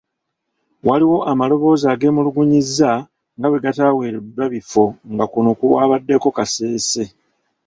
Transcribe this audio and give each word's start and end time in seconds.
Waliwo 0.87 1.17
amaloboozi 1.31 1.85
ageemulugunyizza 1.93 2.91
nga 3.37 3.47
bwe 3.49 3.63
gataaweereddwa 3.65 4.43
bifo 4.53 4.85
nga 5.13 5.25
kuno 5.31 5.49
kwabaddeko 5.59 6.27
Kasese. 6.37 7.03